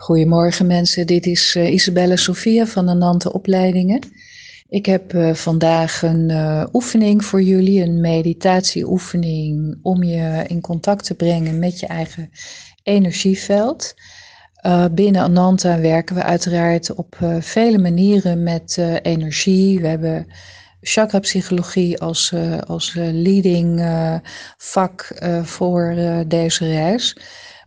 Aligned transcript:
Goedemorgen 0.00 0.66
mensen, 0.66 1.06
dit 1.06 1.26
is 1.26 1.54
uh, 1.54 1.72
Isabelle 1.72 2.16
Sofia 2.16 2.66
van 2.66 2.86
de 2.86 2.92
Nante 2.92 3.32
Opleidingen. 3.32 4.00
Ik 4.68 4.86
heb 4.86 5.12
uh, 5.12 5.34
vandaag 5.34 6.02
een 6.02 6.28
uh, 6.30 6.64
oefening 6.72 7.24
voor 7.24 7.42
jullie, 7.42 7.82
een 7.82 8.00
meditatieoefening 8.00 9.78
om 9.82 10.02
je 10.02 10.44
in 10.46 10.60
contact 10.60 11.04
te 11.04 11.14
brengen 11.14 11.58
met 11.58 11.80
je 11.80 11.86
eigen 11.86 12.30
energieveld. 12.82 13.94
binnen 14.90 15.22
Ananta 15.22 15.80
werken 15.80 16.14
we 16.14 16.22
uiteraard 16.22 16.94
op 16.94 17.16
vele 17.40 17.78
manieren 17.78 18.42
met 18.42 18.78
energie. 19.02 19.80
We 19.80 19.86
hebben 19.86 20.26
chakra-psychologie 20.80 22.00
als, 22.00 22.34
als 22.66 22.94
leading 22.94 23.82
vak 24.56 25.18
voor 25.42 25.94
deze 26.26 26.66
reis. 26.66 27.16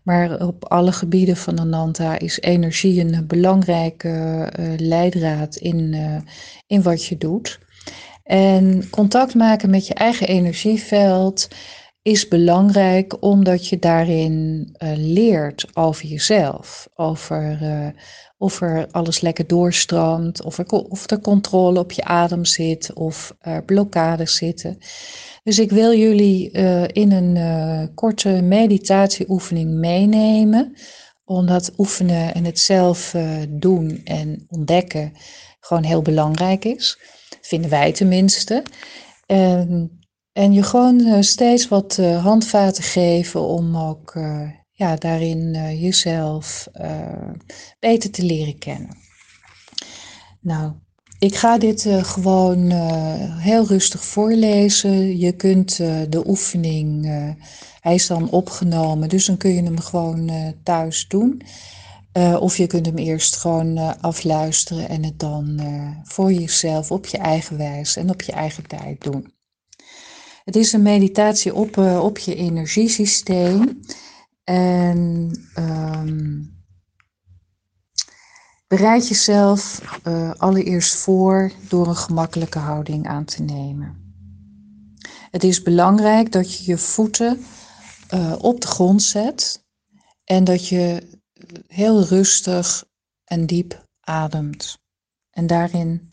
Maar 0.04 0.46
op 0.48 0.66
alle 0.66 0.92
gebieden 0.92 1.38
van 1.38 1.60
Ananta 1.60 2.20
is 2.20 2.40
energie 2.40 3.02
een 3.02 3.28
belangrijke 3.28 4.10
uh, 4.60 4.74
leidraad 4.78 5.56
in, 5.56 5.94
uh, 5.94 6.18
in 6.68 6.82
wat 6.82 7.06
je 7.06 7.18
doet. 7.18 7.60
En 8.24 8.90
contact 8.90 9.36
maken 9.36 9.70
met 9.70 9.88
je 9.88 9.94
eigen 9.94 10.28
energieveld 10.28 11.48
is 12.02 12.28
belangrijk 12.28 13.24
omdat 13.24 13.68
je 13.68 13.80
daarin 13.80 14.70
uh, 14.78 14.92
leert 14.96 15.66
over 15.74 16.06
jezelf. 16.06 16.88
Over 16.96 17.60
of 18.42 18.62
er 18.62 18.88
alles 18.92 19.22
lekker 19.22 19.48
doorstroomt, 19.48 20.44
of 20.44 20.58
er, 20.58 20.66
of 20.66 21.10
er 21.10 21.22
controle 21.22 21.80
op 21.80 21.92
je 21.92 22.04
adem 22.04 22.46
zit, 22.46 22.94
of 22.94 23.36
er 23.40 23.64
blokkades 23.64 24.36
zitten. 24.36 24.78
Dus 25.44 25.60
ik 25.60 25.72
wil 25.72 25.94
jullie 25.94 26.52
uh, 26.52 26.84
in 26.88 27.12
een 27.12 27.36
uh, 27.36 27.88
korte 27.96 28.30
meditatieoefening 28.30 29.72
meenemen, 29.72 30.74
omdat 31.24 31.74
oefenen 31.78 32.34
en 32.34 32.46
het 32.46 32.60
zelf 32.60 33.14
uh, 33.14 33.38
doen 33.50 34.02
en 34.04 34.46
ontdekken 34.48 35.12
gewoon 35.60 35.84
heel 35.84 36.02
belangrijk 36.02 36.66
is. 36.66 37.00
Vinden 37.42 37.70
wij 37.70 37.92
tenminste. 37.92 38.64
En, 39.26 40.00
en 40.32 40.54
je 40.54 40.64
gewoon 40.64 41.24
steeds 41.24 41.68
wat 41.68 41.96
handvaten 41.98 42.84
geven 42.84 43.42
om 43.42 43.78
ook 43.78 44.14
ja, 44.72 44.96
daarin 44.96 45.52
jezelf 45.80 46.68
beter 47.80 48.12
te 48.12 48.24
leren 48.24 48.58
kennen. 48.58 48.98
Nou, 50.42 50.74
ik 51.22 51.36
ga 51.36 51.58
dit 51.58 51.86
uh, 51.86 52.04
gewoon 52.04 52.72
uh, 52.72 53.38
heel 53.38 53.66
rustig 53.66 54.06
voorlezen. 54.06 55.18
Je 55.18 55.32
kunt 55.32 55.80
uh, 55.80 56.02
de 56.10 56.28
oefening, 56.28 57.06
hij 57.80 57.94
is 57.94 58.08
dan 58.08 58.30
opgenomen, 58.30 59.10
dus 59.10 59.26
dan 59.26 59.38
kun 59.38 59.54
je 59.54 59.64
hem 59.64 59.80
gewoon 59.80 60.32
thuis 60.64 61.08
doen. 61.08 61.42
of 62.40 62.58
je 62.58 62.68
kunt 62.68 62.86
hem 62.86 62.98
eerst 62.98 63.36
gewoon 63.36 64.00
afluisteren 64.02 64.90
en 64.90 65.04
het 65.04 65.20
dan 65.20 65.62
voor 66.04 66.34
jezelf 66.34 66.92
op 66.92 67.06
je 67.06 67.18
eigen 67.18 67.58
wijze 67.58 68.00
en 68.00 68.10
op 68.10 68.22
je 68.22 68.32
eigen 68.32 68.68
tijd 68.68 69.04
doen. 69.04 69.34
Het 70.44 70.56
is 70.56 70.74
een 70.74 70.82
meditatie 70.82 71.56
op, 71.56 71.78
op 71.78 72.18
je 72.18 72.36
energiesysteem. 72.36 73.80
En 74.44 75.32
um, 75.56 76.61
Bereid 78.72 79.08
jezelf 79.08 79.82
uh, 80.08 80.32
allereerst 80.38 80.96
voor 80.96 81.52
door 81.68 81.88
een 81.88 81.96
gemakkelijke 81.96 82.60
houding 82.60 83.08
aan 83.08 83.26
te 83.26 83.42
nemen. 83.42 84.14
Het 85.32 85.44
is 85.44 85.62
belangrijk 85.62 86.32
dat 86.32 86.58
je 86.58 86.72
je 86.72 86.78
voeten 86.78 87.46
uh, 88.14 88.36
op 88.38 88.62
de 88.62 88.68
grond 88.68 89.04
zet 89.04 89.66
en 90.24 90.44
dat 90.44 90.68
je 90.68 91.08
heel 91.68 92.04
rustig 92.04 92.86
en 93.24 93.46
diep 93.46 93.86
ademt 94.00 94.78
en 95.30 95.48
daarin 95.48 96.10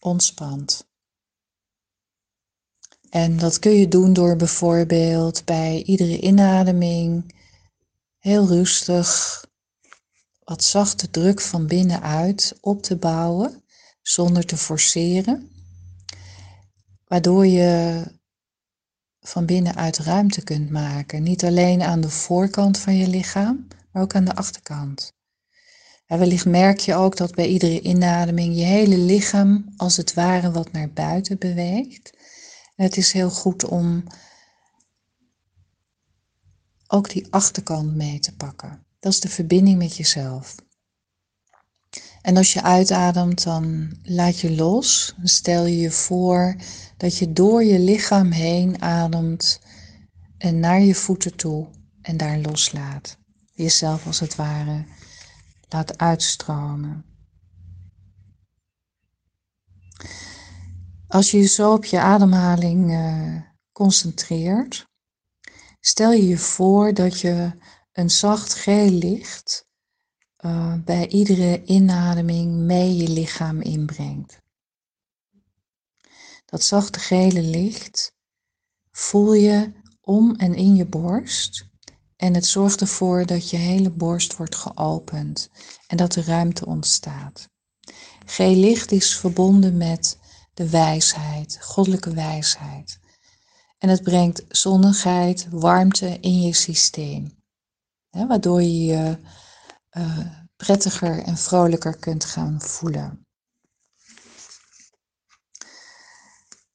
ontspant. 0.00 0.86
En 3.10 3.36
dat 3.36 3.58
kun 3.58 3.72
je 3.72 3.88
doen 3.88 4.12
door 4.12 4.36
bijvoorbeeld 4.36 5.44
bij 5.44 5.82
iedere 5.82 6.20
inademing 6.20 7.34
heel 8.18 8.46
rustig 8.46 9.40
wat 10.44 10.64
zachte 10.64 11.10
druk 11.10 11.40
van 11.40 11.66
binnenuit 11.66 12.58
op 12.60 12.82
te 12.82 12.96
bouwen 12.96 13.62
zonder 14.02 14.46
te 14.46 14.56
forceren, 14.56 15.50
waardoor 17.06 17.46
je 17.46 18.02
van 19.20 19.46
binnenuit 19.46 19.98
ruimte 19.98 20.42
kunt 20.42 20.70
maken. 20.70 21.22
Niet 21.22 21.44
alleen 21.44 21.82
aan 21.82 22.00
de 22.00 22.10
voorkant 22.10 22.78
van 22.78 22.96
je 22.96 23.08
lichaam, 23.08 23.68
maar 23.92 24.02
ook 24.02 24.14
aan 24.14 24.24
de 24.24 24.34
achterkant. 24.34 25.12
En 26.06 26.18
wellicht 26.18 26.46
merk 26.46 26.78
je 26.78 26.94
ook 26.94 27.16
dat 27.16 27.34
bij 27.34 27.46
iedere 27.46 27.80
inademing 27.80 28.56
je 28.56 28.64
hele 28.64 28.98
lichaam 28.98 29.72
als 29.76 29.96
het 29.96 30.14
ware 30.14 30.50
wat 30.50 30.72
naar 30.72 30.90
buiten 30.90 31.38
beweegt. 31.38 32.12
het 32.74 32.96
is 32.96 33.12
heel 33.12 33.30
goed 33.30 33.64
om 33.64 34.04
ook 36.86 37.10
die 37.10 37.26
achterkant 37.30 37.94
mee 37.94 38.18
te 38.18 38.36
pakken. 38.36 38.86
Dat 39.02 39.12
is 39.12 39.20
de 39.20 39.28
verbinding 39.28 39.78
met 39.78 39.96
jezelf. 39.96 40.54
En 42.20 42.36
als 42.36 42.52
je 42.52 42.62
uitademt, 42.62 43.42
dan 43.42 43.96
laat 44.02 44.40
je 44.40 44.54
los. 44.54 45.14
Stel 45.22 45.66
je 45.66 45.78
je 45.78 45.90
voor 45.90 46.56
dat 46.96 47.16
je 47.16 47.32
door 47.32 47.64
je 47.64 47.78
lichaam 47.78 48.30
heen 48.30 48.82
ademt 48.82 49.60
en 50.38 50.60
naar 50.60 50.80
je 50.80 50.94
voeten 50.94 51.36
toe 51.36 51.68
en 52.02 52.16
daar 52.16 52.38
loslaat. 52.38 53.18
Jezelf 53.52 54.06
als 54.06 54.20
het 54.20 54.36
ware 54.36 54.84
laat 55.68 55.98
uitstromen. 55.98 57.04
Als 61.08 61.30
je 61.30 61.38
je 61.38 61.46
zo 61.46 61.72
op 61.72 61.84
je 61.84 62.00
ademhaling 62.00 62.90
uh, 62.90 63.42
concentreert, 63.72 64.86
stel 65.80 66.12
je 66.12 66.26
je 66.26 66.38
voor 66.38 66.94
dat 66.94 67.20
je 67.20 67.52
een 67.92 68.10
zacht 68.10 68.54
geel 68.54 68.90
licht 68.90 69.66
uh, 70.44 70.74
bij 70.84 71.08
iedere 71.08 71.64
inademing 71.64 72.54
mee 72.54 72.96
je 72.96 73.08
lichaam 73.08 73.60
inbrengt. 73.60 74.40
Dat 76.44 76.62
zachte 76.62 76.98
gele 76.98 77.42
licht 77.42 78.14
voel 78.90 79.32
je 79.32 79.72
om 80.00 80.36
en 80.36 80.54
in 80.54 80.76
je 80.76 80.86
borst 80.86 81.66
en 82.16 82.34
het 82.34 82.46
zorgt 82.46 82.80
ervoor 82.80 83.26
dat 83.26 83.50
je 83.50 83.56
hele 83.56 83.90
borst 83.90 84.36
wordt 84.36 84.54
geopend 84.54 85.50
en 85.86 85.96
dat 85.96 86.14
er 86.14 86.24
ruimte 86.24 86.66
ontstaat. 86.66 87.48
Geel 88.26 88.56
licht 88.56 88.92
is 88.92 89.18
verbonden 89.18 89.76
met 89.76 90.18
de 90.54 90.68
wijsheid, 90.70 91.58
goddelijke 91.60 92.14
wijsheid. 92.14 93.00
En 93.78 93.88
het 93.88 94.02
brengt 94.02 94.44
zonnigheid, 94.48 95.46
warmte 95.50 96.18
in 96.20 96.42
je 96.42 96.52
systeem 96.52 97.41
waardoor 98.12 98.62
je 98.62 98.84
je 98.84 99.18
uh, 99.92 100.18
prettiger 100.56 101.22
en 101.22 101.36
vrolijker 101.36 101.96
kunt 101.96 102.24
gaan 102.24 102.60
voelen. 102.60 103.26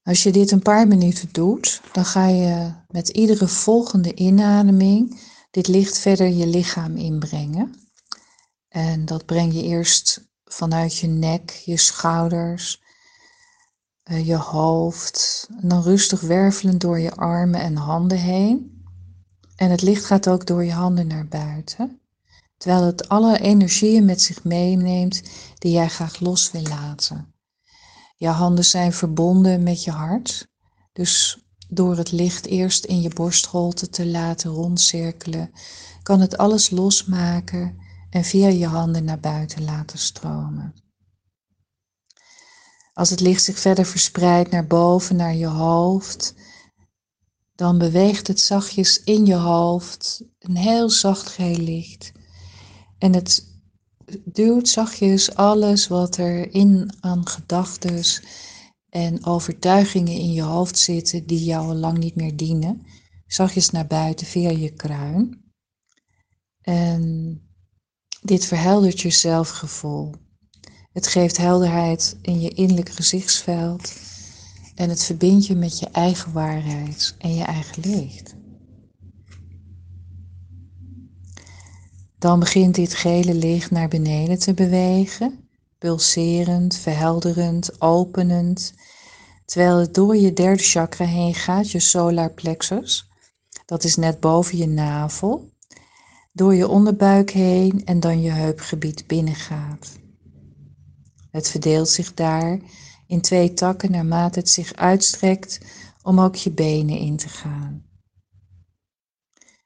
Als 0.03 0.23
je 0.23 0.31
dit 0.31 0.51
een 0.51 0.61
paar 0.61 0.87
minuten 0.87 1.29
doet, 1.31 1.81
dan 1.91 2.05
ga 2.05 2.27
je 2.27 2.73
met 2.87 3.09
iedere 3.09 3.47
volgende 3.47 4.13
inademing 4.13 5.19
dit 5.51 5.67
licht 5.67 5.97
verder 5.97 6.27
je 6.27 6.47
lichaam 6.47 6.95
inbrengen. 6.95 7.75
En 8.67 9.05
dat 9.05 9.25
breng 9.25 9.53
je 9.53 9.63
eerst 9.63 10.27
vanuit 10.43 10.97
je 10.97 11.07
nek, 11.07 11.49
je 11.51 11.77
schouders, 11.77 12.81
eh, 14.03 14.27
je 14.27 14.35
hoofd. 14.35 15.47
En 15.61 15.67
dan 15.67 15.81
rustig 15.81 16.21
wervelend 16.21 16.81
door 16.81 16.99
je 16.99 17.15
armen 17.15 17.59
en 17.59 17.75
handen 17.75 18.17
heen. 18.17 18.76
En 19.57 19.71
het 19.71 19.81
licht 19.81 20.05
gaat 20.05 20.29
ook 20.29 20.45
door 20.45 20.63
je 20.63 20.71
handen 20.71 21.07
naar 21.07 21.27
buiten, 21.27 21.99
terwijl 22.57 22.83
het 22.83 23.09
alle 23.09 23.39
energieën 23.39 24.05
met 24.05 24.21
zich 24.21 24.43
meeneemt 24.43 25.21
die 25.57 25.71
jij 25.71 25.87
graag 25.87 26.19
los 26.19 26.51
wil 26.51 26.61
laten. 26.61 27.33
Je 28.15 28.27
handen 28.27 28.65
zijn 28.65 28.93
verbonden 28.93 29.63
met 29.63 29.83
je 29.83 29.91
hart, 29.91 30.47
dus 30.93 31.41
door 31.69 31.97
het 31.97 32.11
licht 32.11 32.45
eerst 32.45 32.85
in 32.85 33.01
je 33.01 33.09
borstholte 33.09 33.89
te 33.89 34.05
laten 34.05 34.51
rondcirkelen, 34.51 35.51
kan 36.03 36.19
het 36.21 36.37
alles 36.37 36.69
losmaken 36.69 37.77
en 38.09 38.23
via 38.23 38.47
je 38.47 38.67
handen 38.67 39.03
naar 39.03 39.19
buiten 39.19 39.63
laten 39.63 39.99
stromen. 39.99 40.73
Als 42.93 43.09
het 43.09 43.19
licht 43.19 43.43
zich 43.43 43.59
verder 43.59 43.85
verspreidt 43.85 44.51
naar 44.51 44.67
boven, 44.67 45.15
naar 45.15 45.35
je 45.35 45.47
hoofd, 45.47 46.33
dan 47.57 47.77
beweegt 47.77 48.27
het 48.27 48.39
zachtjes 48.39 49.03
in 49.03 49.25
je 49.25 49.35
hoofd, 49.35 50.23
een 50.39 50.55
heel 50.55 50.89
zacht 50.89 51.27
geel 51.27 51.57
licht. 51.57 52.11
En 52.97 53.13
het 53.13 53.45
duwt 54.25 54.69
zachtjes 54.69 55.35
alles 55.35 55.87
wat 55.87 56.17
er 56.17 56.53
in 56.53 56.93
aan 56.99 57.27
gedachten 57.27 58.03
en 58.89 59.25
overtuigingen 59.25 60.13
in 60.13 60.33
je 60.33 60.41
hoofd 60.41 60.77
zitten 60.77 61.25
die 61.25 61.43
jou 61.43 61.67
al 61.67 61.75
lang 61.75 61.97
niet 61.97 62.15
meer 62.15 62.35
dienen, 62.35 62.85
zachtjes 63.27 63.69
naar 63.69 63.87
buiten 63.87 64.27
via 64.27 64.49
je 64.49 64.69
kruin. 64.69 65.45
En 66.61 67.41
Dit 68.27 68.45
verheldert 68.45 68.99
je 68.99 69.09
zelfgevoel. 69.09 70.13
Het 70.91 71.07
geeft 71.07 71.37
helderheid 71.37 72.17
in 72.21 72.41
je 72.41 72.49
innerlijk 72.49 72.89
gezichtsveld 72.89 73.93
en 74.77 74.89
het 74.89 75.03
verbindt 75.03 75.45
je 75.45 75.55
met 75.55 75.79
je 75.79 75.85
eigen 75.85 76.33
waarheid 76.33 77.15
en 77.17 77.35
je 77.35 77.43
eigen 77.43 77.89
licht. 77.91 78.35
Dan 82.17 82.39
begint 82.39 82.75
dit 82.75 82.93
gele 82.93 83.33
licht 83.33 83.71
naar 83.71 83.87
beneden 83.87 84.39
te 84.39 84.53
bewegen, 84.53 85.49
pulserend, 85.77 86.75
verhelderend, 86.75 87.81
openend, 87.81 88.73
terwijl 89.45 89.77
het 89.77 89.93
door 89.93 90.15
je 90.15 90.33
derde 90.33 90.63
chakra 90.63 91.05
heen 91.05 91.35
gaat, 91.35 91.71
je 91.71 91.79
solar 91.79 92.31
plexus. 92.31 93.09
Dat 93.65 93.83
is 93.83 93.95
net 93.95 94.19
boven 94.19 94.57
je 94.57 94.67
navel, 94.67 95.49
door 96.33 96.55
je 96.55 96.67
onderbuik 96.67 97.29
heen 97.29 97.81
en 97.85 97.99
dan 97.99 98.21
je 98.21 98.31
heupgebied 98.31 99.07
binnengaat. 99.07 99.99
Het 101.31 101.49
verdeelt 101.49 101.89
zich 101.89 102.13
daar 102.13 102.59
in 103.07 103.21
twee 103.21 103.53
takken 103.53 103.91
naarmate 103.91 104.39
het 104.39 104.49
zich 104.49 104.73
uitstrekt 104.73 105.59
om 106.01 106.19
ook 106.19 106.35
je 106.35 106.51
benen 106.51 106.97
in 106.97 107.17
te 107.17 107.29
gaan. 107.29 107.85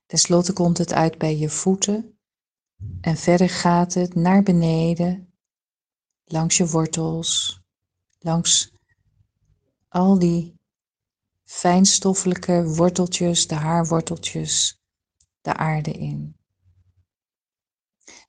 Ten 0.05 0.19
slotte 0.19 0.53
komt 0.53 0.77
het 0.77 0.93
uit 0.93 1.17
bij 1.17 1.37
je 1.37 1.49
voeten 1.49 2.19
en 3.01 3.17
verder 3.17 3.49
gaat 3.49 3.93
het 3.93 4.15
naar 4.15 4.43
beneden, 4.43 5.33
langs 6.25 6.57
je 6.57 6.67
wortels, 6.67 7.61
langs 8.19 8.71
al 9.87 10.19
die 10.19 10.59
fijnstoffelijke 11.43 12.65
worteltjes, 12.65 13.47
de 13.47 13.55
haarworteltjes, 13.55 14.81
de 15.41 15.53
aarde 15.53 15.91
in. 15.91 16.35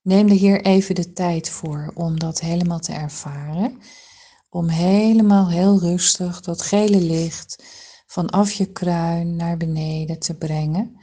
Neem 0.02 0.28
er 0.28 0.34
hier 0.34 0.64
even 0.64 0.94
de 0.94 1.12
tijd 1.12 1.50
voor 1.50 1.92
om 1.94 2.18
dat 2.18 2.40
helemaal 2.40 2.80
te 2.80 2.92
ervaren. 2.92 3.80
Om 4.54 4.68
helemaal 4.68 5.50
heel 5.50 5.78
rustig 5.78 6.40
dat 6.40 6.62
gele 6.62 7.00
licht 7.00 7.64
vanaf 8.06 8.52
je 8.52 8.66
kruin 8.66 9.36
naar 9.36 9.56
beneden 9.56 10.18
te 10.18 10.34
brengen. 10.34 11.00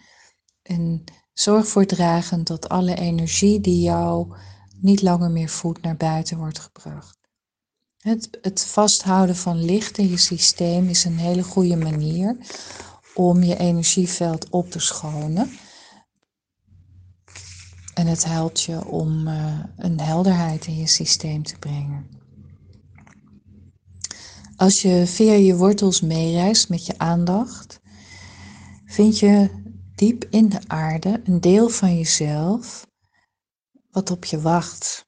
En 0.62 1.04
zorg 1.34 1.68
voor 1.68 1.86
dragend 1.86 2.48
dat 2.48 2.69
alle 2.69 2.96
energie 2.96 3.62
die 3.62 3.81
jou 3.81 4.36
niet 4.75 5.01
langer 5.01 5.31
meer 5.31 5.50
voedt 5.50 5.81
naar 5.81 5.98
buiten 5.98 6.38
wordt 6.38 6.60
gebracht. 6.60 7.18
Het, 7.98 8.38
het 8.42 8.66
vasthouden 8.66 9.36
van 9.36 9.66
licht 9.66 9.98
in 9.98 10.10
je 10.10 10.18
systeem 10.18 10.90
is 10.90 11.04
een 11.04 11.18
hele 11.18 11.44
goede 11.44 11.75
manier 11.75 12.38
om 13.13 13.44
je 13.44 13.57
energieveld 13.57 14.50
op 14.50 14.72
te 14.72 14.80
schonen. 14.80 15.57
En 17.94 18.07
het 18.07 18.25
helpt 18.25 18.62
je 18.62 18.86
om 18.86 19.28
uh, 19.28 19.60
een 19.78 20.00
helderheid 20.00 20.66
in 20.66 20.75
je 20.75 20.88
systeem 20.88 21.44
te 21.44 21.60
brengen. 21.60 22.19
Als 24.59 24.81
je 24.81 25.07
via 25.07 25.33
je 25.33 25.56
wortels 25.56 26.01
meereist 26.01 26.69
met 26.69 26.85
je 26.85 26.97
aandacht, 26.97 27.79
vind 28.85 29.19
je 29.19 29.50
diep 29.95 30.25
in 30.29 30.50
de 30.50 30.59
aarde 30.67 31.21
een 31.23 31.41
deel 31.41 31.69
van 31.69 31.97
jezelf 31.97 32.88
wat 33.91 34.11
op 34.11 34.25
je 34.25 34.41
wacht. 34.41 35.06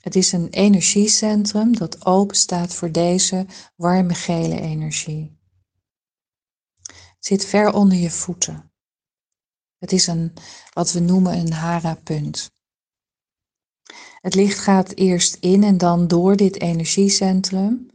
Het 0.00 0.14
is 0.14 0.32
een 0.32 0.48
energiecentrum 0.48 1.76
dat 1.76 2.06
open 2.06 2.36
staat 2.36 2.74
voor 2.74 2.92
deze 2.92 3.46
warme 3.76 4.14
gele 4.14 4.60
energie. 4.60 5.38
Het 6.82 7.26
zit 7.26 7.44
ver 7.44 7.72
onder 7.72 7.98
je 7.98 8.10
voeten. 8.10 8.72
Het 9.78 9.92
is 9.92 10.06
een, 10.06 10.32
wat 10.72 10.92
we 10.92 11.00
noemen 11.00 11.38
een 11.38 11.52
hara-punt. 11.52 12.50
Het 14.20 14.34
licht 14.34 14.58
gaat 14.58 14.94
eerst 14.94 15.36
in 15.40 15.62
en 15.62 15.78
dan 15.78 16.08
door 16.08 16.36
dit 16.36 16.60
energiecentrum, 16.60 17.92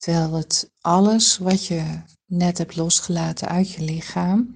terwijl 0.00 0.32
het 0.32 0.70
alles 0.80 1.38
wat 1.38 1.66
je 1.66 2.02
net 2.26 2.58
hebt 2.58 2.76
losgelaten 2.76 3.48
uit 3.48 3.70
je 3.70 3.82
lichaam 3.82 4.54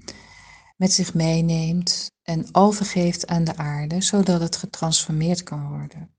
met 0.77 0.93
zich 0.93 1.15
meeneemt 1.15 2.11
en 2.23 2.47
overgeeft 2.53 3.27
aan 3.27 3.45
de 3.45 3.57
aarde, 3.57 4.03
zodat 4.03 4.41
het 4.41 4.57
getransformeerd 4.57 5.43
kan 5.43 5.69
worden. 5.69 6.17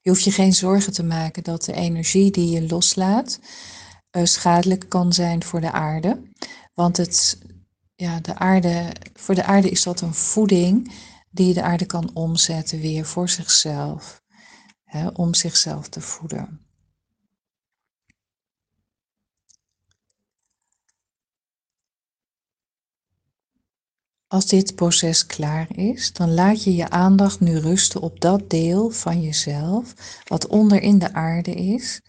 Je 0.00 0.10
hoeft 0.10 0.24
je 0.24 0.30
geen 0.32 0.52
zorgen 0.52 0.92
te 0.92 1.04
maken 1.04 1.42
dat 1.42 1.64
de 1.64 1.72
energie 1.72 2.30
die 2.30 2.50
je 2.50 2.66
loslaat 2.66 3.40
uh, 4.16 4.24
schadelijk 4.24 4.88
kan 4.88 5.12
zijn 5.12 5.44
voor 5.44 5.60
de 5.60 5.72
aarde, 5.72 6.22
want 6.74 6.96
het 6.96 7.38
ja, 7.94 8.20
de 8.20 8.34
aarde, 8.34 8.92
voor 9.14 9.34
de 9.34 9.44
aarde 9.44 9.70
is 9.70 9.82
dat 9.82 10.00
een 10.00 10.14
voeding 10.14 10.92
die 11.30 11.54
de 11.54 11.62
aarde 11.62 11.86
kan 11.86 12.10
omzetten 12.14 12.80
weer 12.80 13.04
voor 13.04 13.28
zichzelf, 13.28 14.22
hè, 14.84 15.08
om 15.08 15.34
zichzelf 15.34 15.88
te 15.88 16.00
voeden. 16.00 16.63
Als 24.34 24.46
dit 24.46 24.74
proces 24.74 25.26
klaar 25.26 25.76
is, 25.76 26.12
dan 26.12 26.34
laat 26.34 26.64
je 26.64 26.74
je 26.74 26.90
aandacht 26.90 27.40
nu 27.40 27.58
rusten 27.58 28.00
op 28.00 28.20
dat 28.20 28.50
deel 28.50 28.90
van 28.90 29.22
jezelf 29.22 29.94
wat 30.28 30.46
onder 30.46 30.82
in 30.82 30.98
de 30.98 31.12
aarde 31.12 31.54
is. 31.54 32.02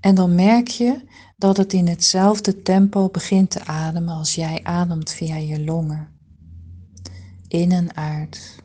En 0.00 0.14
dan 0.14 0.34
merk 0.34 0.68
je 0.68 1.00
dat 1.36 1.56
het 1.56 1.72
in 1.72 1.86
hetzelfde 1.86 2.62
tempo 2.62 3.08
begint 3.08 3.50
te 3.50 3.64
ademen 3.64 4.14
als 4.14 4.34
jij 4.34 4.60
ademt 4.62 5.10
via 5.10 5.36
je 5.36 5.64
longen. 5.64 6.08
In 7.48 7.72
en 7.72 7.96
uit, 7.96 8.62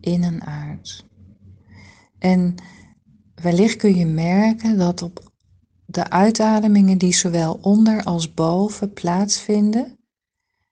in 0.00 0.22
en 0.22 0.44
uit. 0.46 1.04
En 2.18 2.54
wellicht 3.34 3.76
kun 3.76 3.96
je 3.96 4.06
merken 4.06 4.78
dat 4.78 5.02
op 5.02 5.32
de 5.86 6.10
uitademingen 6.10 6.98
die 6.98 7.14
zowel 7.14 7.58
onder 7.62 8.02
als 8.02 8.34
boven 8.34 8.92
plaatsvinden, 8.92 9.97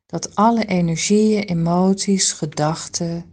dat 0.07 0.35
alle 0.35 0.65
energieën, 0.65 1.43
emoties, 1.43 2.33
gedachten, 2.33 3.31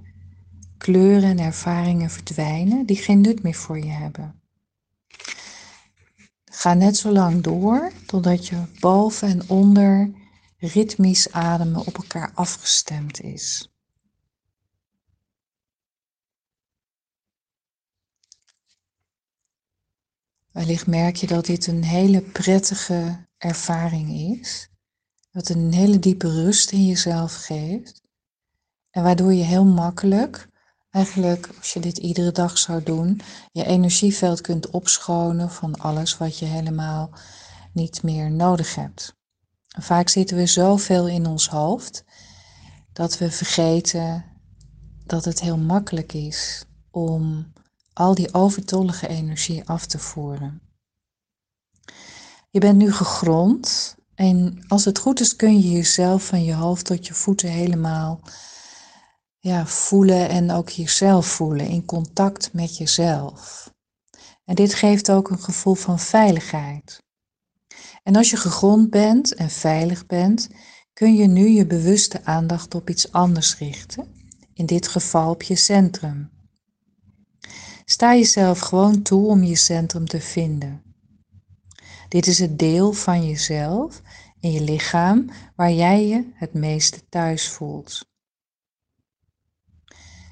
kleuren 0.78 1.30
en 1.30 1.40
ervaringen 1.40 2.10
verdwijnen 2.10 2.86
die 2.86 2.98
geen 2.98 3.22
nut 3.22 3.44
meer 3.44 3.54
voor 3.54 3.78
je 3.78 3.92
hebben. 3.92 4.42
Ga 6.46 6.74
net 6.74 6.98
zo 6.98 7.12
lang 7.12 7.44
door 7.44 7.92
totdat 8.06 8.48
je 8.48 8.64
boven 8.80 9.28
en 9.28 9.50
onder 9.50 10.12
ritmisch 10.58 11.32
ademen 11.32 11.86
op 11.86 11.98
elkaar 11.98 12.32
afgestemd 12.34 13.22
is. 13.22 13.74
Wellicht 20.52 20.88
merk 20.88 21.16
je 21.16 21.28
dat 21.28 21.46
dit 21.46 21.68
een 21.68 21.84
hele 21.84 22.22
prettige 22.22 23.28
ervaring 23.38 24.38
is. 24.40 24.73
Dat 25.34 25.50
een 25.50 25.74
hele 25.74 26.00
diepe 26.00 26.30
rust 26.30 26.72
in 26.72 26.86
jezelf 26.86 27.36
geeft. 27.36 28.02
En 28.90 29.04
waardoor 29.04 29.34
je 29.34 29.44
heel 29.44 29.66
makkelijk 29.66 30.48
Eigenlijk, 30.94 31.50
als 31.58 31.74
je 31.74 31.80
dit 31.80 31.98
iedere 31.98 32.32
dag 32.32 32.58
zou 32.58 32.84
doen, 32.84 33.22
je 33.52 33.66
energieveld 33.66 34.42
kunt 34.42 34.70
opschonen 34.70 35.52
van 35.52 35.76
alles 35.76 36.18
wat 36.18 36.40
je 36.40 36.46
helemaal 36.46 37.10
niet 37.72 38.04
meer 38.04 38.32
nodig 38.32 38.76
hebt. 38.76 39.16
Vaak 39.68 40.10
zitten 40.10 40.38
we 40.38 40.46
zoveel 40.46 41.08
in 41.08 41.26
ons 41.26 41.50
hoofd 41.50 42.04
dat 42.92 43.18
we 43.18 43.32
vergeten 43.32 44.26
dat 45.06 45.26
het 45.26 45.42
heel 45.42 45.58
makkelijk 45.58 46.14
is 46.14 46.66
om 46.92 47.54
al 47.94 48.16
die 48.16 48.34
overtollige 48.34 49.08
energie 49.08 49.68
af 49.68 49.86
te 49.86 50.00
voeren. 50.00 50.62
Je 52.50 52.60
bent 52.60 52.78
nu 52.78 52.92
gegrond 52.92 53.96
en 54.24 54.64
als 54.68 54.86
het 54.86 55.00
goed 55.00 55.20
is 55.20 55.36
kun 55.36 55.60
je 55.60 55.72
jezelf 55.72 56.26
van 56.26 56.44
je 56.44 56.54
hoofd 56.54 56.86
tot 56.86 57.08
je 57.08 57.14
voeten 57.14 57.50
helemaal 57.50 58.20
ja, 59.40 59.66
voelen 59.66 60.30
en 60.30 60.52
ook 60.52 60.70
jezelf 60.70 61.26
voelen, 61.26 61.68
in 61.68 61.86
contact 61.86 62.54
met 62.54 62.78
jezelf. 62.78 63.72
En 64.46 64.56
dit 64.56 64.74
geeft 64.74 65.12
ook 65.12 65.30
een 65.30 65.40
gevoel 65.40 65.74
van 65.74 66.00
veiligheid. 66.00 67.04
En 68.04 68.16
als 68.16 68.30
je 68.30 68.38
gegrond 68.38 68.90
bent 68.90 69.34
en 69.34 69.50
veilig 69.50 70.06
bent, 70.06 70.50
kun 70.94 71.16
je 71.16 71.28
nu 71.28 71.48
je 71.48 71.66
bewuste 71.66 72.26
aandacht 72.26 72.76
op 72.76 72.90
iets 72.90 73.12
anders 73.12 73.58
richten, 73.58 74.08
in 74.54 74.66
dit 74.66 74.88
geval 74.88 75.30
op 75.30 75.44
je 75.44 75.56
centrum. 75.56 76.30
Sta 77.86 78.14
jezelf 78.14 78.60
gewoon 78.60 79.02
toe 79.02 79.28
om 79.28 79.44
je 79.44 79.56
centrum 79.56 80.08
te 80.08 80.22
vinden. 80.22 80.84
Dit 82.14 82.28
is 82.28 82.40
het 82.40 82.60
deel 82.60 82.94
van 82.94 83.26
jezelf 83.28 84.02
in 84.44 84.52
je 84.52 84.62
lichaam 84.62 85.30
waar 85.56 85.72
jij 85.72 86.08
je 86.08 86.32
het 86.34 86.54
meeste 86.54 87.10
thuis 87.10 87.50
voelt. 87.50 88.10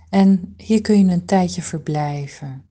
En 0.10 0.54
hier 0.58 0.82
kun 0.82 1.06
je 1.06 1.14
een 1.14 1.26
tijdje 1.26 1.62
verblijven. 1.62 2.70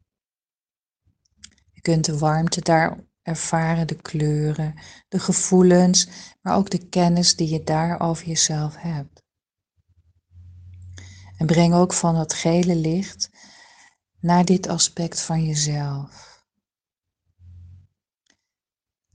Je 1.73 1.81
kunt 1.81 2.05
de 2.05 2.19
warmte 2.19 2.61
daar 2.61 2.99
ervaren, 3.23 3.87
de 3.87 3.97
kleuren, 3.97 4.75
de 5.09 5.19
gevoelens, 5.19 6.09
maar 6.41 6.57
ook 6.57 6.71
de 6.71 6.89
kennis 6.89 7.37
die 7.37 7.49
je 7.49 7.65
daar 7.65 8.01
over 8.01 8.27
jezelf 8.27 8.77
hebt. 8.77 9.23
En 11.37 11.47
breng 11.47 11.75
ook 11.75 11.93
van 11.93 12.15
dat 12.15 12.35
gele 12.35 12.75
licht 12.75 13.31
naar 14.19 14.45
dit 14.45 14.69
aspect 14.69 15.21
van 15.21 15.45
jezelf. 15.45 16.30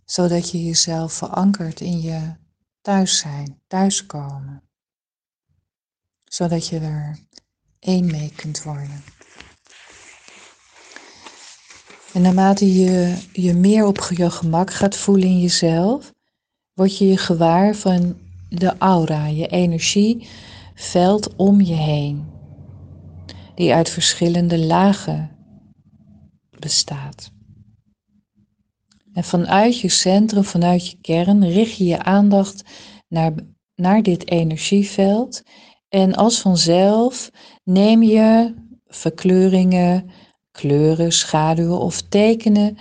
Zodat 0.05 0.51
je 0.51 0.63
jezelf 0.63 1.13
verankert 1.13 1.81
in 1.81 2.01
je 2.01 2.33
thuis 2.81 3.17
zijn, 3.17 3.61
thuiskomen. 3.67 4.63
Zodat 6.23 6.67
je 6.67 6.79
er 6.79 7.19
één 7.79 8.05
mee 8.05 8.31
kunt 8.35 8.63
worden. 8.63 9.03
En 12.13 12.21
naarmate 12.21 12.73
je 12.73 13.17
je 13.33 13.53
meer 13.53 13.85
op 13.85 14.09
je 14.15 14.29
gemak 14.29 14.73
gaat 14.73 14.95
voelen 14.95 15.27
in 15.27 15.39
jezelf, 15.39 16.13
word 16.73 16.97
je 16.97 17.07
je 17.07 17.17
gewaar 17.17 17.75
van 17.75 18.17
de 18.49 18.77
aura, 18.77 19.25
je 19.25 19.47
energieveld 19.47 21.35
om 21.35 21.61
je 21.61 21.73
heen, 21.73 22.25
die 23.55 23.73
uit 23.73 23.89
verschillende 23.89 24.57
lagen 24.57 25.31
bestaat. 26.59 27.33
En 29.15 29.23
vanuit 29.23 29.79
je 29.79 29.89
centrum, 29.89 30.43
vanuit 30.43 30.89
je 30.89 30.97
kern, 31.01 31.49
richt 31.49 31.77
je 31.77 31.85
je 31.85 32.03
aandacht 32.03 32.63
naar, 33.07 33.33
naar 33.75 34.03
dit 34.03 34.29
energieveld. 34.29 35.41
En 35.89 36.15
als 36.15 36.41
vanzelf 36.41 37.31
neem 37.63 38.03
je 38.03 38.53
verkleuringen, 38.87 40.09
kleuren, 40.51 41.11
schaduwen 41.11 41.79
of 41.79 42.01
tekenen 42.01 42.77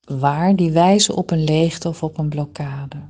waar 0.00 0.56
die 0.56 0.70
wijzen 0.70 1.14
op 1.14 1.30
een 1.30 1.44
leegte 1.44 1.88
of 1.88 2.02
op 2.02 2.18
een 2.18 2.28
blokkade. 2.28 3.08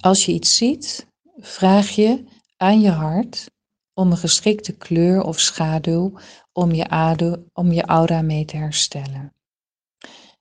Als 0.00 0.24
je 0.24 0.32
iets 0.32 0.56
ziet, 0.56 1.06
vraag 1.36 1.88
je 1.88 2.24
aan 2.56 2.80
je 2.80 2.90
hart 2.90 3.50
om 3.92 4.10
een 4.10 4.16
geschikte 4.16 4.76
kleur 4.76 5.22
of 5.22 5.40
schaduw 5.40 6.12
om 6.52 6.72
je, 6.72 6.88
adu, 6.88 7.36
om 7.52 7.72
je 7.72 7.84
aura 7.84 8.22
mee 8.22 8.44
te 8.44 8.56
herstellen. 8.56 9.32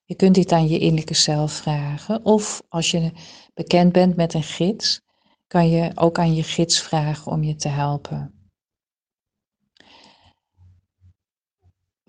Je 0.03 0.15
kunt 0.15 0.36
dit 0.36 0.51
aan 0.51 0.67
je 0.67 0.79
innerlijke 0.79 1.13
zelf 1.13 1.51
vragen 1.51 2.25
of 2.25 2.62
als 2.69 2.91
je 2.91 3.12
bekend 3.53 3.91
bent 3.91 4.15
met 4.15 4.33
een 4.33 4.43
gids, 4.43 5.01
kan 5.48 5.69
je 5.69 5.91
ook 5.95 6.19
aan 6.19 6.36
je 6.36 6.43
gids 6.43 6.81
vragen 6.81 7.31
om 7.31 7.43
je 7.43 7.55
te 7.55 7.69
helpen. 7.69 8.43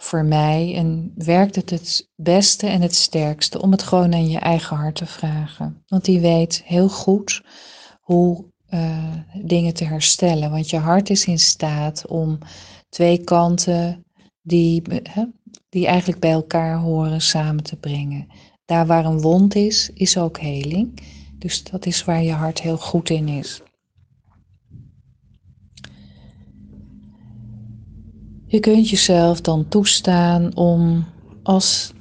voor 0.05 0.25
mij 0.25 0.75
en 0.77 1.13
werkt 1.15 1.57
het 1.57 1.71
het 1.71 2.09
beste 2.17 2.67
en 2.67 2.81
het 2.81 2.95
sterkste 2.95 3.63
om 3.63 3.71
het 3.71 3.83
gewoon 3.83 4.15
aan 4.15 4.29
je 4.29 4.39
eigen 4.39 4.77
hart 4.77 4.95
te 4.95 5.07
vragen. 5.07 5.83
Want 5.87 6.05
die 6.05 6.21
weet 6.21 6.63
heel 6.65 6.89
goed 6.89 7.43
hoe 8.01 8.45
uh, 8.71 9.15
dingen 9.43 9.75
te 9.75 9.85
herstellen. 9.85 10.51
Want 10.51 10.71
je 10.71 10.79
hart 10.79 11.11
is 11.11 11.25
in 11.27 11.39
staat 11.39 12.07
om 12.07 12.39
twee 12.89 13.19
kanten 13.19 14.05
die, 14.43 14.83
die 15.75 15.87
eigenlijk 15.87 16.21
bij 16.21 16.31
elkaar 16.31 16.79
horen 16.79 17.21
samen 17.21 17.65
te 17.65 17.77
brengen. 17.77 18.27
Daar 18.65 18.87
waar 18.87 19.05
een 19.05 19.21
wond 19.21 19.55
is, 19.55 19.91
is 19.95 20.19
ook 20.19 20.39
heling. 20.39 21.01
Dus 21.39 21.63
dat 21.63 21.87
is 21.87 22.05
waar 22.05 22.23
je 22.23 22.33
hart 22.33 22.61
heel 22.61 22.77
goed 22.77 23.11
in 23.11 23.29
is. 23.29 23.63
Je 28.47 28.61
kunt 28.61 28.91
jezelf 28.91 29.41
dan 29.41 29.69
toestaan 29.69 30.57
om, 30.57 31.05
als 31.43 31.93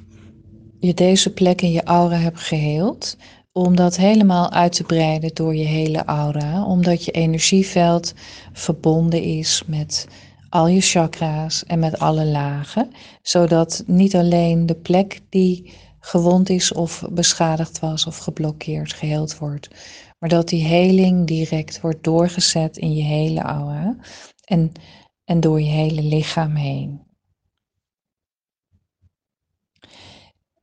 je 0.80 0.94
deze 0.94 1.32
plek 1.32 1.62
in 1.62 1.72
je 1.72 1.84
aura 1.84 2.16
hebt 2.16 2.40
geheeld, 2.40 3.16
om 3.52 3.76
dat 3.76 3.96
helemaal 3.96 4.50
uit 4.50 4.72
te 4.72 4.84
breiden 4.84 5.34
door 5.34 5.54
je 5.54 5.64
hele 5.64 6.04
aura, 6.04 6.64
omdat 6.64 7.04
je 7.04 7.10
energieveld 7.10 8.14
verbonden 8.52 9.22
is 9.22 9.62
met 9.66 10.06
al 10.54 10.66
je 10.66 10.80
chakra's 10.80 11.64
en 11.64 11.78
met 11.78 11.98
alle 11.98 12.24
lagen, 12.24 12.90
zodat 13.22 13.82
niet 13.86 14.14
alleen 14.16 14.66
de 14.66 14.74
plek 14.74 15.20
die 15.28 15.72
gewond 16.00 16.48
is 16.48 16.72
of 16.72 17.04
beschadigd 17.10 17.78
was 17.78 18.06
of 18.06 18.16
geblokkeerd 18.16 18.92
geheeld 18.92 19.38
wordt, 19.38 19.68
maar 20.18 20.28
dat 20.28 20.48
die 20.48 20.64
heling 20.64 21.26
direct 21.26 21.80
wordt 21.80 22.04
doorgezet 22.04 22.76
in 22.76 22.94
je 22.94 23.02
hele 23.02 23.40
aura. 23.40 23.96
En 24.44 24.72
en 25.24 25.40
door 25.40 25.60
je 25.60 25.70
hele 25.70 26.02
lichaam 26.02 26.54
heen. 26.54 27.02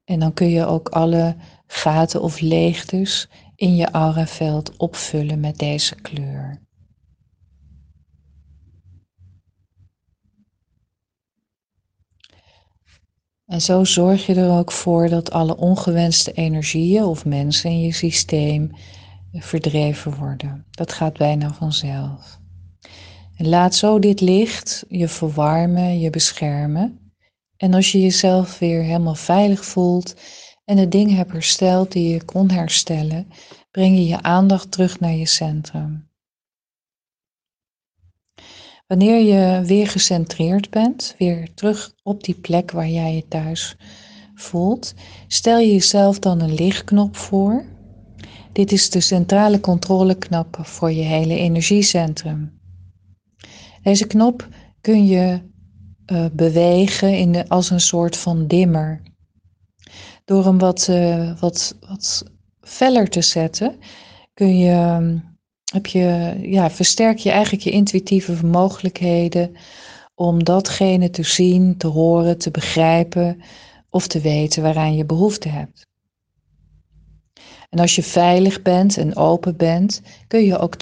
En 0.03 0.19
dan 0.19 0.33
kun 0.33 0.49
je 0.49 0.65
ook 0.65 0.89
alle 0.89 1.35
gaten 1.67 2.21
of 2.21 2.39
leegtes 2.39 3.29
in 3.55 3.75
je 3.75 3.91
auraveld 3.91 4.77
opvullen 4.77 5.39
met 5.39 5.57
deze 5.57 5.95
kleur. 5.95 6.61
En 13.51 13.61
zo 13.61 13.83
zorg 13.83 14.25
je 14.25 14.35
er 14.35 14.57
ook 14.57 14.71
voor 14.71 15.09
dat 15.09 15.31
alle 15.31 15.57
ongewenste 15.57 16.31
energieën 16.31 17.03
of 17.03 17.25
mensen 17.25 17.69
in 17.69 17.81
je 17.81 17.93
systeem 17.93 18.71
verdreven 19.33 20.15
worden. 20.15 20.65
Dat 20.71 20.93
gaat 20.93 21.17
bijna 21.17 21.53
vanzelf. 21.53 22.39
En 23.35 23.49
laat 23.49 23.75
zo 23.75 23.99
dit 23.99 24.21
licht 24.21 24.85
je 24.89 25.07
verwarmen, 25.07 25.99
je 25.99 26.09
beschermen. 26.09 27.13
En 27.57 27.73
als 27.73 27.91
je 27.91 28.01
jezelf 28.01 28.59
weer 28.59 28.83
helemaal 28.83 29.15
veilig 29.15 29.65
voelt 29.65 30.15
en 30.65 30.75
de 30.75 30.87
dingen 30.87 31.15
hebt 31.15 31.31
hersteld 31.31 31.91
die 31.91 32.09
je 32.09 32.23
kon 32.23 32.49
herstellen, 32.49 33.27
breng 33.71 33.95
je 33.95 34.07
je 34.07 34.21
aandacht 34.21 34.71
terug 34.71 34.99
naar 34.99 35.13
je 35.15 35.27
centrum. 35.27 36.10
Wanneer 38.91 39.19
je 39.19 39.65
weer 39.65 39.87
gecentreerd 39.87 40.69
bent, 40.69 41.15
weer 41.17 41.53
terug 41.53 41.93
op 42.03 42.23
die 42.23 42.35
plek 42.35 42.71
waar 42.71 42.87
jij 42.87 43.15
je 43.15 43.27
thuis 43.27 43.75
voelt, 44.35 44.93
stel 45.27 45.59
je 45.59 45.71
jezelf 45.71 46.19
dan 46.19 46.41
een 46.41 46.53
lichtknop 46.53 47.15
voor. 47.15 47.65
Dit 48.51 48.71
is 48.71 48.89
de 48.89 48.99
centrale 48.99 49.59
controleknop 49.59 50.57
voor 50.61 50.91
je 50.91 51.01
hele 51.01 51.35
energiecentrum. 51.35 52.59
Deze 53.83 54.07
knop 54.07 54.47
kun 54.81 55.05
je 55.05 55.41
uh, 56.11 56.25
bewegen 56.33 57.17
in 57.17 57.31
de, 57.31 57.49
als 57.49 57.69
een 57.69 57.79
soort 57.79 58.17
van 58.17 58.47
dimmer. 58.47 59.01
Door 60.25 60.45
hem 60.45 60.57
wat, 60.57 60.87
uh, 60.89 61.39
wat, 61.39 61.77
wat 61.79 62.23
feller 62.61 63.09
te 63.09 63.21
zetten, 63.21 63.75
kun 64.33 64.57
je, 64.57 64.71
ehm, 64.71 65.17
heb 65.71 65.85
je, 65.85 66.37
ja, 66.41 66.69
versterk 66.69 67.17
je 67.17 67.31
eigenlijk 67.31 67.63
je 67.63 67.71
intuïtieve 67.71 68.45
mogelijkheden 68.45 69.55
om 70.15 70.43
datgene 70.43 71.09
te 71.09 71.23
zien, 71.23 71.77
te 71.77 71.87
horen, 71.87 72.37
te 72.37 72.51
begrijpen 72.51 73.41
of 73.89 74.07
te 74.07 74.19
weten 74.19 74.63
waaraan 74.63 74.95
je 74.95 75.05
behoefte 75.05 75.49
hebt. 75.49 75.89
En 77.69 77.79
als 77.79 77.95
je 77.95 78.03
veilig 78.03 78.61
bent 78.61 78.97
en 78.97 79.15
open 79.15 79.57
bent, 79.57 80.01
kun 80.27 80.43
je 80.43 80.57
ook 80.57 80.75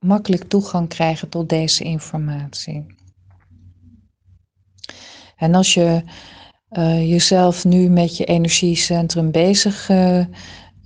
makkelijk 0.00 0.44
toegang 0.48 0.88
krijgen 0.88 1.28
tot 1.28 1.48
deze 1.48 1.84
informatie. 1.84 2.86
En 5.36 5.54
als 5.54 5.74
je 5.74 6.02
uh, 6.70 7.10
jezelf 7.10 7.64
nu 7.64 7.88
met 7.88 8.16
je 8.16 8.24
energiecentrum 8.24 9.30
bezig 9.30 9.88
uh, 9.88 10.24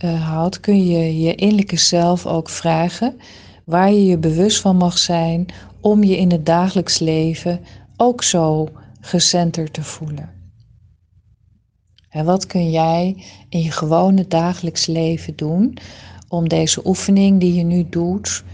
uh, 0.05 0.49
kun 0.61 0.87
je 0.87 1.21
je 1.21 1.35
innerlijke 1.35 1.77
zelf 1.77 2.27
ook 2.27 2.49
vragen 2.49 3.17
waar 3.65 3.93
je 3.93 4.05
je 4.05 4.19
bewust 4.19 4.61
van 4.61 4.77
mag 4.77 4.99
zijn 4.99 5.47
om 5.81 6.05
je 6.05 6.17
in 6.17 6.31
het 6.31 6.47
dagelijks 6.47 6.99
leven 6.99 7.61
ook 7.97 8.23
zo 8.23 8.69
gecenterd 9.01 9.73
te 9.73 9.83
voelen. 9.83 10.31
En 12.09 12.25
wat 12.25 12.47
kun 12.47 12.71
jij 12.71 13.25
in 13.49 13.61
je 13.63 13.71
gewone 13.71 14.27
dagelijks 14.27 14.87
leven 14.87 15.37
doen 15.37 15.77
om 16.29 16.49
deze 16.49 16.87
oefening 16.87 17.41
die 17.41 17.55
je 17.55 17.65
nu 17.65 17.89
doet, 17.89 18.45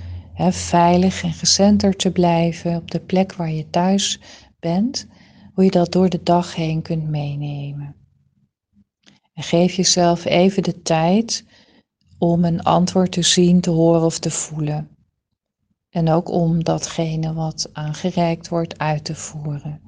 veilig 0.51 1.23
en 1.23 1.33
gecenterd 1.33 1.99
te 1.99 2.11
blijven 2.11 2.77
op 2.77 2.91
de 2.91 3.01
plek 3.01 3.35
waar 3.35 3.53
je 3.53 3.71
thuis 3.71 4.21
bent, 4.61 5.07
hoe 5.55 5.65
je 5.65 5.71
dat 5.71 5.93
door 5.93 6.09
de 6.09 6.21
dag 6.23 6.55
heen 6.55 6.83
kunt 6.83 7.09
meenemen. 7.09 7.95
En 9.37 9.43
geef 9.43 9.75
jezelf 9.75 10.25
even 10.25 10.63
de 10.63 10.83
tijd 10.83 11.45
om 12.19 12.45
een 12.45 12.63
antwoord 12.63 13.13
te 13.13 13.23
zien, 13.23 13.61
te 13.61 13.71
horen 13.71 14.05
of 14.05 14.19
te 14.19 14.31
voelen. 14.31 14.89
En 15.91 16.09
ook 16.09 16.31
om 16.31 16.65
datgene 16.65 17.33
wat 17.33 17.69
aangereikt 17.73 18.49
wordt 18.49 18.79
uit 18.79 19.05
te 19.05 19.15
voeren. 19.15 19.81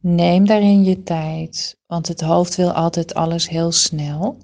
Neem 0.00 0.46
daarin 0.46 0.84
je 0.84 1.02
tijd, 1.02 1.76
want 1.86 2.08
het 2.08 2.20
hoofd 2.20 2.56
wil 2.56 2.72
altijd 2.72 3.14
alles 3.14 3.48
heel 3.48 3.72
snel. 3.72 4.38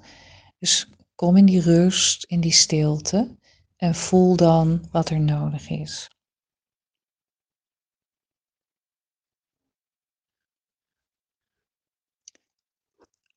Dus 0.59 0.87
kom 1.15 1.37
in 1.37 1.45
die 1.45 1.61
rust, 1.61 2.23
in 2.23 2.39
die 2.39 2.51
stilte 2.51 3.35
en 3.77 3.95
voel 3.95 4.35
dan 4.35 4.85
wat 4.91 5.09
er 5.09 5.19
nodig 5.19 5.69
is. 5.69 6.09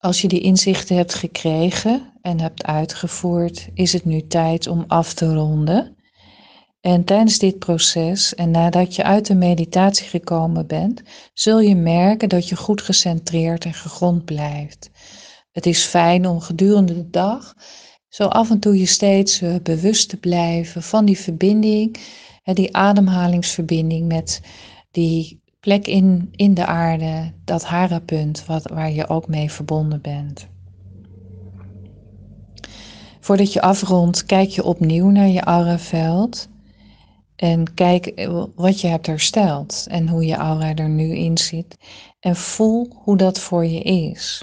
Als 0.00 0.21
je 0.21 0.28
die 0.28 0.40
inzichten 0.40 0.97
hebt 0.97 1.14
gekregen 1.14 2.12
en 2.23 2.40
hebt 2.40 2.64
uitgevoerd, 2.64 3.69
is 3.75 3.92
het 3.92 4.04
nu 4.04 4.26
tijd 4.26 4.66
om 4.66 4.85
af 4.87 5.14
te 5.14 5.35
ronden. 5.35 5.97
En 6.80 7.04
tijdens 7.04 7.38
dit 7.38 7.59
proces 7.59 8.35
en 8.35 8.50
nadat 8.50 8.95
je 8.95 9.02
uit 9.02 9.26
de 9.26 9.35
meditatie 9.35 10.07
gekomen 10.07 10.66
bent, 10.66 11.02
zul 11.35 11.61
je 11.61 11.76
merken 11.76 12.28
dat 12.28 12.49
je 12.49 12.57
goed 12.57 12.83
gecentreerd 12.83 13.64
en 13.64 13.75
gegrond 13.75 14.25
blijft. 14.25 14.90
Het 15.52 15.66
is 15.66 15.83
fijn 15.83 16.26
om 16.26 16.40
gedurende 16.40 16.95
de 16.95 17.11
dag 17.11 17.54
zo 18.09 18.25
af 18.25 18.50
en 18.50 18.59
toe 18.59 18.78
je 18.78 18.87
steeds 18.87 19.42
uh, 19.42 19.54
bewust 19.62 20.09
te 20.09 20.16
blijven 20.16 20.83
van 20.83 21.04
die 21.04 21.19
verbinding, 21.19 21.97
die 22.42 22.76
ademhalingsverbinding 22.76 24.07
met 24.07 24.40
die 24.90 25.40
plek 25.61 25.87
in, 25.87 26.29
in 26.37 26.55
de 26.55 26.67
aarde, 26.67 27.33
dat 27.45 27.64
harapunt 27.64 28.47
wat, 28.47 28.71
waar 28.73 28.90
je 28.90 29.09
ook 29.09 29.29
mee 29.29 29.50
verbonden 29.50 30.00
bent. 30.00 30.49
Voordat 33.21 33.52
je 33.52 33.61
afrondt, 33.61 34.25
kijk 34.25 34.49
je 34.49 34.64
opnieuw 34.64 35.11
naar 35.11 35.29
je 35.29 35.40
auraveld 35.40 36.49
en 37.37 37.75
kijk 37.75 38.29
wat 38.55 38.81
je 38.81 38.87
hebt 38.87 39.07
hersteld 39.07 39.87
en 39.90 40.09
hoe 40.09 40.25
je 40.25 40.35
aura 40.35 40.75
er 40.75 40.88
nu 40.88 41.14
in 41.14 41.38
zit. 41.38 41.76
En 42.21 42.37
voel 42.37 42.90
hoe 42.95 43.17
dat 43.17 43.38
voor 43.38 43.67
je 43.67 43.81
is. 43.81 44.43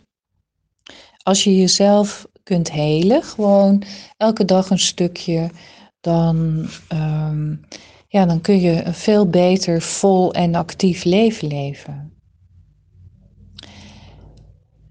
Als 1.24 1.44
je 1.44 1.58
jezelf 1.58 2.28
kunt 2.44 2.72
helen, 2.72 3.24
gewoon 3.24 3.84
elke 4.18 4.46
dag 4.46 4.70
een 4.70 4.80
stukje, 4.80 5.50
dan, 6.00 6.68
um, 6.94 7.62
ja, 8.08 8.26
dan 8.26 8.42
kun 8.42 8.60
je 8.60 8.84
een 8.84 8.94
veel 8.94 9.30
beter 9.30 9.82
vol 9.82 10.34
en 10.34 10.56
actief 10.56 11.04
leven 11.04 11.48
leven. 11.48 12.12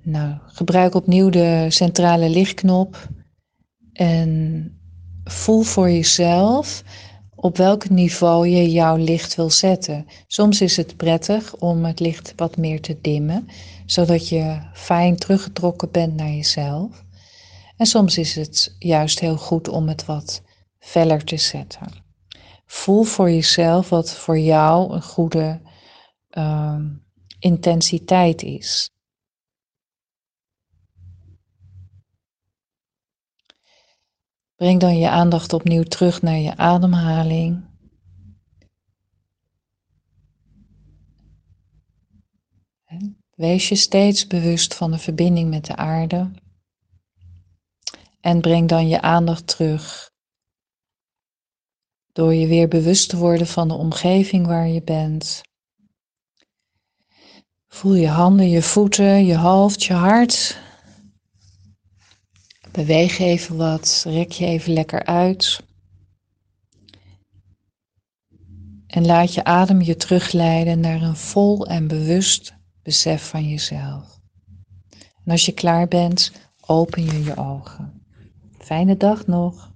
Nou, 0.03 0.35
gebruik 0.47 0.95
opnieuw 0.95 1.31
de 1.31 1.67
centrale 1.69 2.29
lichtknop 2.29 3.09
en 3.93 4.71
voel 5.25 5.63
voor 5.63 5.91
jezelf 5.91 6.83
op 7.35 7.57
welk 7.57 7.89
niveau 7.89 8.49
je 8.49 8.71
jouw 8.71 8.97
licht 8.97 9.35
wil 9.35 9.51
zetten. 9.51 10.07
Soms 10.27 10.61
is 10.61 10.77
het 10.77 10.97
prettig 10.97 11.57
om 11.57 11.85
het 11.85 12.01
licht 12.01 12.33
wat 12.37 12.57
meer 12.57 12.81
te 12.81 12.99
dimmen, 13.01 13.49
zodat 13.87 14.29
je 14.29 14.59
fijn 14.73 15.17
teruggetrokken 15.17 15.91
bent 15.91 16.15
naar 16.15 16.31
jezelf. 16.31 17.05
En 17.77 17.87
soms 17.87 18.19
is 18.19 18.35
het 18.35 18.77
juist 18.79 19.19
heel 19.19 19.37
goed 19.37 19.69
om 19.69 19.89
het 19.89 20.05
wat 20.05 20.43
feller 20.79 21.25
te 21.25 21.37
zetten. 21.37 22.06
Voel 22.67 23.03
voor 23.03 23.31
jezelf 23.31 23.89
wat 23.89 24.15
voor 24.15 24.39
jou 24.39 24.93
een 24.93 25.03
goede 25.03 25.61
uh, 26.31 26.81
intensiteit 27.39 28.43
is. 28.43 28.91
Breng 34.57 34.81
dan 34.81 34.99
je 34.99 35.09
aandacht 35.09 35.53
opnieuw 35.53 35.83
terug 35.83 36.23
naar 36.23 36.39
je 36.39 36.57
ademhaling. 36.57 37.75
Wees 43.35 43.69
je 43.69 43.75
steeds 43.75 44.27
bewust 44.27 44.75
van 44.75 44.91
de 44.91 44.99
verbinding 44.99 45.51
met 45.51 45.65
de 45.65 45.77
aarde. 45.77 46.31
En 48.21 48.41
breng 48.41 48.69
dan 48.69 48.89
je 48.89 49.01
aandacht 49.01 49.47
terug 49.47 50.15
door 52.17 52.35
je 52.35 52.47
weer 52.47 52.69
bewust 52.69 53.09
te 53.09 53.17
worden 53.17 53.47
van 53.47 53.69
de 53.69 53.75
omgeving 53.75 54.47
waar 54.47 54.69
je 54.69 54.83
bent. 54.83 55.41
Voel 57.69 57.95
je 57.95 58.09
handen, 58.09 58.49
je 58.49 58.63
voeten, 58.63 59.27
je 59.27 59.37
hoofd, 59.37 59.85
je 59.85 59.93
hart. 59.93 60.61
Beweeg 62.73 63.19
even 63.19 63.57
wat, 63.57 64.05
rek 64.09 64.33
je 64.33 64.47
even 64.47 64.73
lekker 64.73 65.05
uit. 65.05 65.61
En 68.87 69.07
laat 69.07 69.35
je 69.35 69.45
adem 69.45 69.83
je 69.83 69.97
terugleiden 69.97 70.81
naar 70.81 71.03
een 71.03 71.17
vol 71.17 71.67
en 71.67 71.89
bewust 71.89 72.55
besef 72.83 73.29
van 73.29 73.49
jezelf. 73.49 74.19
En 75.25 75.33
als 75.33 75.47
je 75.47 75.53
klaar 75.53 75.89
bent, 75.89 76.33
open 76.67 77.05
je 77.05 77.25
je 77.25 77.37
ogen. 77.37 78.03
Fijne 78.59 78.97
dag 78.97 79.27
nog. 79.27 79.75